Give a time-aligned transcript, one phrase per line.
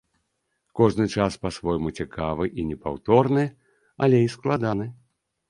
[0.77, 3.45] Кожны час па-свойму цікавы і непаўторны,
[4.07, 4.91] але і складаны.